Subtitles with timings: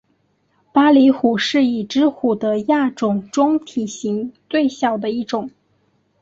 [0.73, 5.51] 巴厘虎是已知虎的亚种中体型最小的一种。